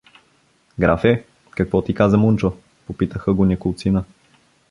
—Графе, 0.79 1.25
какво 1.51 1.81
ти 1.81 1.93
каза 1.93 2.17
Мунчо?— 2.17 2.57
попитаха 2.87 3.33
го 3.33 3.45
неколцина. 3.45 4.03